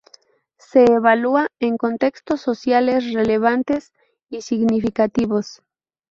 Se 0.57 0.83
evalúa 0.83 1.49
en 1.59 1.77
contextos 1.77 2.41
sociales 2.41 3.13
relevantes 3.13 3.93
y 4.31 4.41
significativos. 4.41 5.61